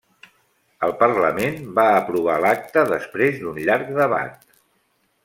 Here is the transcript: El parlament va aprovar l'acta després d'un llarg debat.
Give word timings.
El 0.87 0.93
parlament 1.01 1.59
va 1.79 1.85
aprovar 1.97 2.39
l'acta 2.45 2.87
després 2.93 3.39
d'un 3.43 3.61
llarg 3.69 3.93
debat. 4.01 4.49